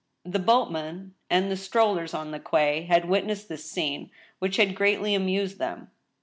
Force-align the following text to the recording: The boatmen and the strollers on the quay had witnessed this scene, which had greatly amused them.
The 0.25 0.39
boatmen 0.39 1.13
and 1.29 1.51
the 1.51 1.55
strollers 1.55 2.15
on 2.15 2.31
the 2.31 2.39
quay 2.39 2.87
had 2.89 3.07
witnessed 3.07 3.49
this 3.49 3.69
scene, 3.69 4.09
which 4.39 4.57
had 4.57 4.73
greatly 4.73 5.13
amused 5.13 5.59
them. 5.59 5.91